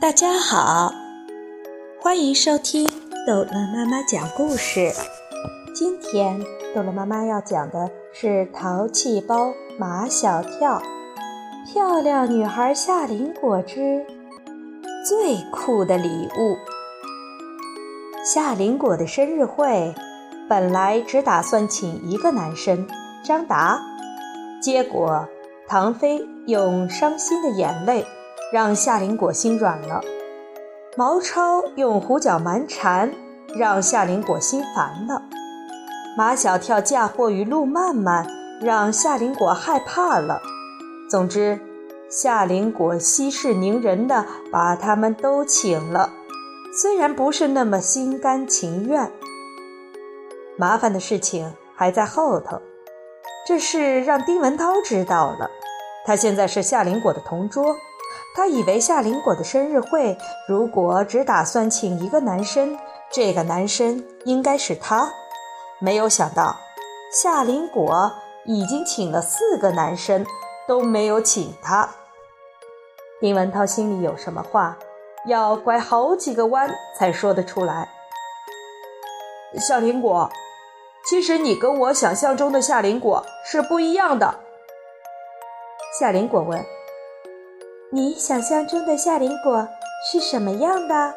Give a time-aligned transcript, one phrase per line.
[0.00, 0.92] 大家好，
[2.00, 2.88] 欢迎收听
[3.26, 4.92] 逗乐妈妈讲故事。
[5.74, 6.38] 今天
[6.72, 10.80] 逗乐妈妈要讲的是《淘气包马小跳》，
[11.72, 14.06] 漂亮女孩夏林果之
[15.04, 16.56] 最酷的礼物。
[18.24, 19.92] 夏林果的生日会
[20.48, 22.86] 本来只打算请一个男生
[23.24, 23.80] 张达，
[24.62, 25.26] 结果
[25.66, 28.06] 唐飞用伤心的眼泪。
[28.50, 30.00] 让夏林果心软了，
[30.96, 33.12] 毛超用胡搅蛮缠
[33.54, 35.22] 让夏林果心烦了，
[36.16, 38.26] 马小跳嫁祸于陆漫漫
[38.62, 40.40] 让夏林果害怕了。
[41.10, 41.60] 总之，
[42.08, 46.10] 夏林果息事宁人的把他们都请了，
[46.80, 49.12] 虽然不是那么心甘情愿。
[50.56, 52.62] 麻烦的事情还在后头，
[53.46, 55.50] 这事让丁文涛知道了，
[56.06, 57.76] 他现在是夏林果的同桌。
[58.38, 62.78] 他以为夏林果的生日会如果只打算请一个男生，
[63.10, 65.10] 这个男生应该是他。
[65.80, 66.56] 没有想到，
[67.12, 68.12] 夏林果
[68.44, 70.24] 已经请了四个男生，
[70.68, 71.88] 都没有请他。
[73.20, 74.78] 丁文涛心里有什么话，
[75.26, 77.88] 要拐好几个弯才说得出来。
[79.58, 80.30] 夏林果，
[81.10, 84.38] 其实你跟我想象中的夏林果是不一样的。
[85.98, 86.64] 夏林果问。
[87.90, 89.66] 你想象中的夏林果
[90.04, 91.14] 是什么样的？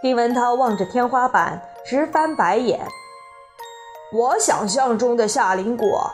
[0.00, 2.80] 丁文涛望着天花板直翻白眼。
[4.14, 6.10] 我想象中的夏林果，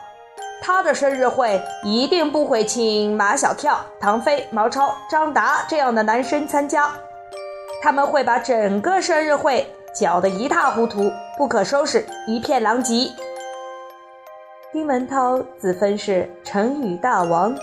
[0.61, 6.91] 他的生日会一定不会请马小跳、唐飞、毛超、张达这样的男生参加，
[7.81, 9.65] 他们会把整个生日会
[9.95, 11.09] 搅得一塌糊涂，
[11.39, 13.13] 不可收拾，一片狼藉。
[14.73, 17.57] 丁文涛自封是成语大王。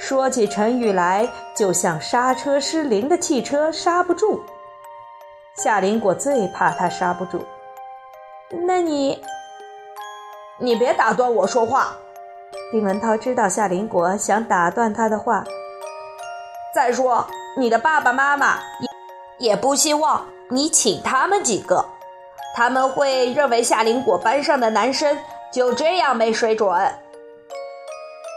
[0.00, 4.42] 说起成语来，就像刹车失灵的汽车刹不住。
[5.56, 7.44] 夏林果最怕他刹不住。
[8.66, 9.22] 那你，
[10.58, 11.94] 你别打断我说话。
[12.72, 15.44] 丁文涛知道夏林果想打断他的话。
[16.74, 17.24] 再说，
[17.58, 18.56] 你的爸爸妈妈
[19.38, 21.84] 也也不希望你请他们几个，
[22.56, 25.16] 他们会认为夏林果班上的男生
[25.52, 26.68] 就这样没水准。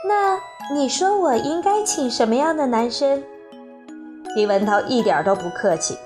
[0.05, 0.37] 那。
[0.71, 3.21] 你说我应该请什么样的男生？
[4.35, 5.97] 李文涛一点都不客气，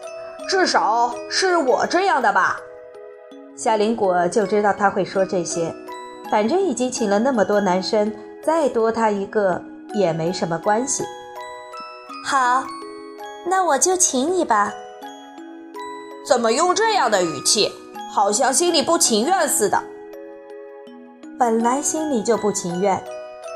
[0.49, 2.59] 至少是我这样的吧。
[3.55, 5.73] 夏林果就知道他会说这些，
[6.31, 8.11] 反正已经请了那么多男生，
[8.43, 9.61] 再多他一个
[9.93, 11.03] 也没什么关系。
[12.25, 12.63] 好，
[13.45, 14.73] 那我就请你吧。
[16.27, 17.71] 怎么用这样的语气，
[18.11, 19.81] 好像心里不情愿似的？
[21.39, 23.01] 本来心里就不情愿。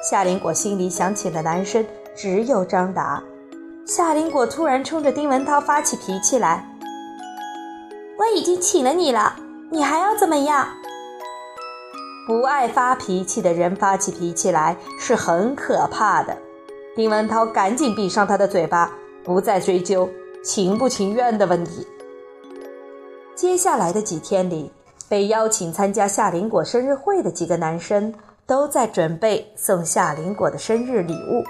[0.01, 1.85] 夏林果心里想请的男生
[2.15, 3.21] 只有张达。
[3.85, 6.65] 夏林果突然冲着丁文涛发起脾气来
[8.17, 9.35] ：“我已经请了你了，
[9.69, 10.67] 你还要怎么样？”
[12.25, 16.35] 不爱发脾气的人发起脾气来是很可怕的。
[16.95, 18.91] 丁文涛赶紧闭上他的嘴巴，
[19.23, 20.09] 不再追究
[20.43, 21.85] 情不情愿的问题。
[23.35, 24.71] 接下来的几天里，
[25.07, 28.11] 被邀请参加夏林果生日会的几个男生。
[28.51, 31.41] 都在准备送夏林果的生日礼物。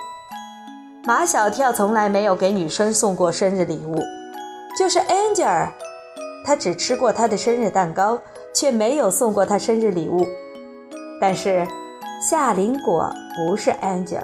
[1.04, 4.00] 马小跳从来没有给女生送过生日礼物，
[4.78, 5.68] 就是 Angel，
[6.46, 8.20] 他只吃过她的生日蛋糕，
[8.54, 10.24] 却没有送过她生日礼物。
[11.20, 11.68] 但是
[12.22, 14.22] 夏林果不是 Angel，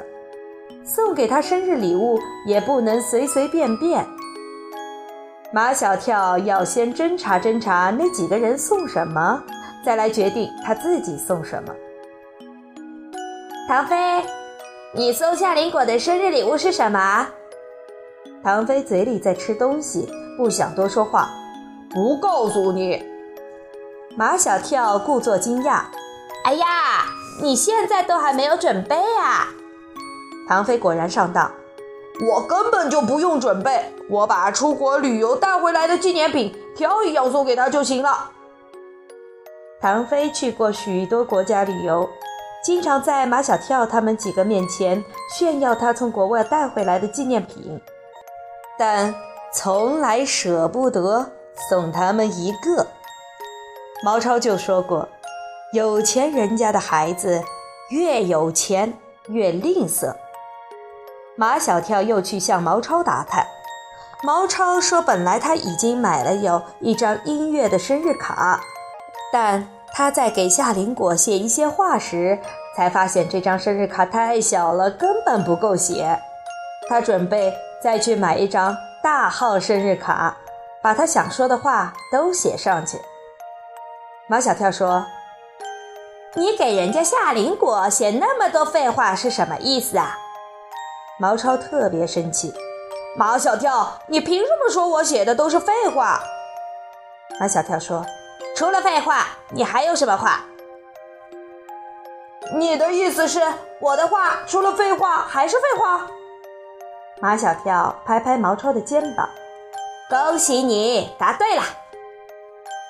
[0.85, 4.05] 送给她生日礼物也不能随随便便。
[5.51, 9.41] 马小跳要先侦查侦查那几个人送什么，
[9.83, 11.73] 再来决定他自己送什么。
[13.67, 13.97] 唐飞，
[14.93, 17.27] 你送夏林果的生日礼物是什么？
[18.41, 21.29] 唐飞嘴里在吃东西，不想多说话，
[21.89, 23.05] 不告诉你。
[24.15, 25.81] 马小跳故作惊讶
[26.47, 26.65] ：“哎呀，
[27.41, 29.49] 你现在都还没有准备啊？”
[30.47, 31.51] 唐飞果然上当
[32.25, 38.31] ：“我根本就不用准备，我把出国旅游带回来的纪念品挑一样送给他就行了。”
[39.81, 42.09] 唐飞去过许多国家旅游。
[42.63, 45.03] 经常在马小跳他们几个面前
[45.37, 47.79] 炫耀他从国外带回来的纪念品，
[48.77, 49.15] 但
[49.53, 51.31] 从来舍不得
[51.69, 52.85] 送他们一个。
[54.03, 55.07] 毛超就说过
[55.71, 57.41] ：“有钱人家的孩子
[57.89, 58.93] 越有钱
[59.29, 60.13] 越吝啬。”
[61.37, 63.47] 马小跳又去向毛超打探，
[64.23, 68.59] 毛超说：“本来他已经买了有一张音乐的生日卡，
[69.31, 72.37] 但……”他在给夏林果写一些话时，
[72.75, 76.19] 才发现这张生日卡太小了，根本不够写。
[76.87, 77.51] 他准备
[77.81, 80.37] 再去买一张大号生日卡，
[80.83, 83.01] 把他想说的话都写上去。
[84.27, 85.03] 马小跳说
[86.37, 90.15] ：“你给人家夏林果写那么多废话是什么意思啊？”
[91.19, 92.53] 毛超特别生气
[93.17, 96.21] ：“马小跳，你凭什么说我写的都是废话？”
[97.41, 98.05] 马小跳说
[98.57, 100.43] ：“除了废话，你还有什么话？”
[102.57, 103.39] 你的意思是
[103.79, 106.07] 我的话除了废话还是废话？
[107.21, 109.29] 马小跳拍拍毛超的肩膀
[110.09, 111.61] ：“恭喜你答对了。”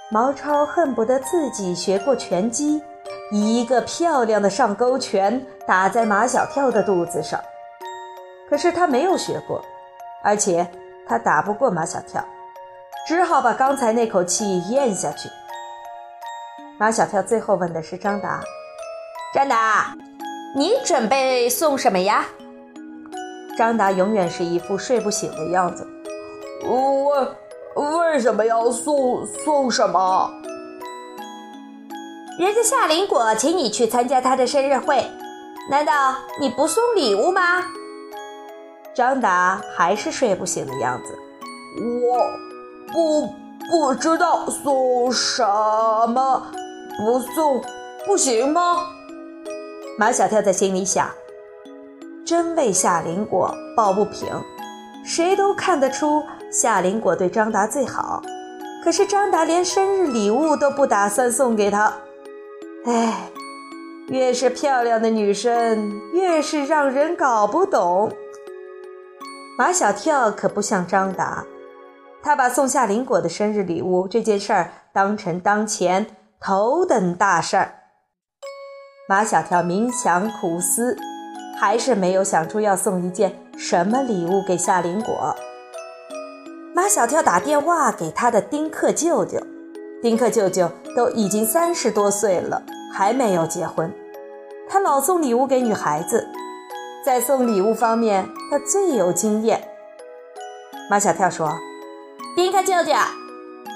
[0.10, 2.82] 毛超恨不得自己学过拳击，
[3.34, 7.38] 一个漂亮的上勾拳打在马小跳的肚子上。
[8.50, 9.62] 可是他没有学过，
[10.24, 10.66] 而且
[11.06, 12.24] 他打不过马小跳，
[13.06, 15.28] 只好把刚才那口气咽下去。
[16.80, 18.42] 马小跳最后问的是张达
[19.34, 19.96] ：“张达，
[20.56, 22.26] 你准备送什么呀？”
[23.58, 25.88] 张达永远是一副睡不醒的样子。
[26.64, 27.36] 我。
[28.10, 30.32] 为什么要送送什么？
[32.40, 35.06] 人家夏林果请你去参加他的生日会，
[35.70, 37.64] 难道你不送礼物吗？
[38.96, 41.16] 张达还是睡不醒的样子。
[41.80, 42.18] 我
[42.92, 43.28] 不
[43.70, 45.46] 不知道送什
[46.10, 46.48] 么，
[46.98, 47.62] 不送
[48.06, 48.88] 不行吗？
[50.00, 51.10] 马小跳在心里想，
[52.26, 54.28] 真为夏林果抱不平。
[55.06, 56.24] 谁都看得出。
[56.50, 58.22] 夏林果对张达最好，
[58.84, 61.94] 可是张达连生日礼物都不打算送给他。
[62.86, 63.30] 哎，
[64.08, 68.12] 越是漂亮的女生，越是让人搞不懂。
[69.58, 71.44] 马小跳可不像张达，
[72.24, 76.06] 他把送夏林果的生日礼物这件事儿当成当前
[76.40, 77.74] 头等大事儿。
[79.10, 80.96] 马小跳冥想苦思，
[81.60, 85.36] 还是没有想出要送一件什么礼物给夏林果。
[86.76, 89.42] 马小跳打电话给他的丁克舅舅，
[90.02, 92.62] 丁克舅舅都已经三十多岁了，
[92.94, 93.92] 还没有结婚。
[94.70, 96.28] 他老送礼物给女孩子，
[97.04, 99.68] 在送礼物方面他最有经验。
[100.90, 101.52] 马小跳说
[102.38, 102.94] ：“丁克舅舅，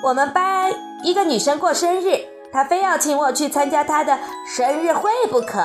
[0.04, 0.72] 我们班
[1.04, 2.20] 一个女生过生日，
[2.52, 5.60] 他非要请我去参加他的生日会不可。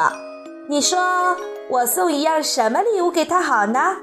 [0.69, 1.37] 你说
[1.69, 3.97] 我送一样什么礼物给他好呢？”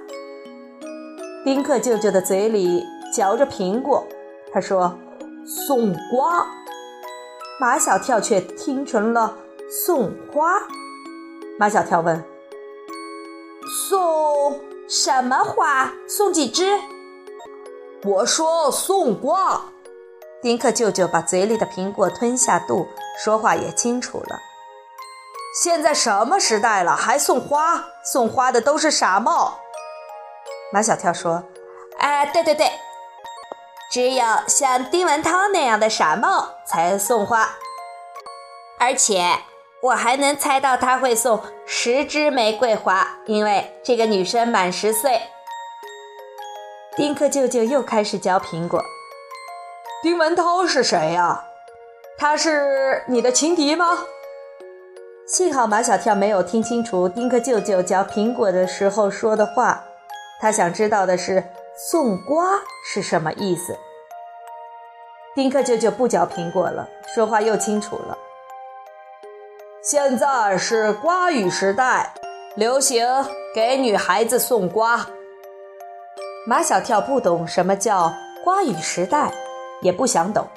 [1.45, 2.83] 丁克舅舅的嘴里。
[3.13, 4.03] 嚼着苹果，
[4.51, 4.97] 他说
[5.45, 6.43] ：“送瓜。”
[7.61, 9.37] 马小跳却听成了
[9.69, 10.59] 送花。
[11.59, 12.23] 马小跳问
[13.87, 15.93] ：“送什么花？
[16.07, 16.75] 送几只？”
[18.03, 19.61] 我说：“送瓜。”
[20.43, 24.37] 丁克舅舅把嘴里的苹果吞下肚，说话也清楚了。
[25.63, 27.85] 现在什么时代了，还送花？
[28.03, 29.59] 送花的都是傻帽。
[30.73, 31.45] 马小跳说
[31.97, 32.69] ：“哎，对对对。”
[33.89, 37.47] 只有像丁文涛那样的傻帽才送花，
[38.79, 39.23] 而且
[39.81, 45.21] 我还能猜到他会送十支玫瑰花，因为这个女生满十岁。
[46.97, 48.83] 丁克舅舅又开始嚼苹果。
[50.03, 51.45] 丁文涛是谁呀？
[52.17, 53.99] 他是你的情敌吗？
[55.25, 59.81] 幸好马小跳没有听清楚丁克舅舅嚼苹果的时候说的话，
[60.41, 61.41] 他想知道的是。
[61.89, 63.75] 送瓜是什么意思？
[65.33, 68.15] 丁克舅舅不嚼苹果了，说话又清楚了。
[69.81, 72.13] 现在是瓜语时代，
[72.55, 73.07] 流行
[73.55, 75.07] 给女孩子送瓜。
[76.45, 79.33] 马小跳不懂什么叫瓜语时代，
[79.83, 80.47] 也不想懂。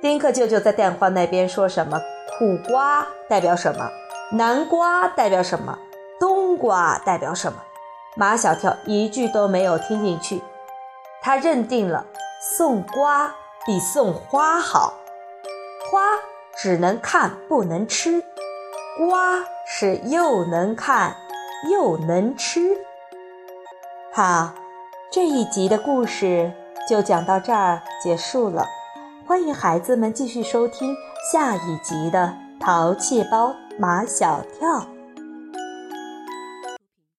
[0.00, 2.00] 丁克舅舅在电话那边说什么？
[2.38, 3.90] 苦瓜代表什么？
[4.32, 5.78] 南瓜代表什么？
[6.18, 7.58] 冬瓜代表什么？
[8.16, 10.42] 马小跳一句都没有听进去，
[11.22, 12.06] 他认定了
[12.56, 13.34] 送瓜
[13.66, 14.94] 比送花好。
[15.90, 16.00] 花
[16.56, 18.22] 只能看不能吃，
[18.98, 21.16] 瓜是又能看
[21.70, 22.60] 又能吃。
[24.12, 24.52] 好，
[25.10, 26.52] 这一集的故事
[26.88, 28.66] 就讲到这儿结束了。
[29.26, 30.94] 欢迎孩子们继续收听
[31.32, 34.80] 下一集的《淘气包马小跳》。